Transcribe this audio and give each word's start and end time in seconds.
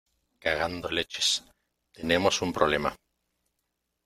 cagando 0.39 0.89
leches. 0.89 1.43
tenemos 1.93 2.41
un 2.41 2.51
problema. 2.57 2.91